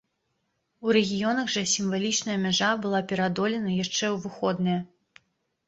[0.87, 4.79] У рэгіёнах жа сімвалічная мяжа была пераадолена яшчэ ў выходныя.